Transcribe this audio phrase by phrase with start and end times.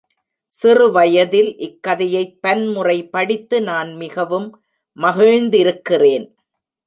[0.53, 4.47] சிறு வயதில், இக்கதையைப் பன்முறை படித்து நான் மிகவும்
[4.97, 6.27] மகிழ்ந்திருக்கிறேன்.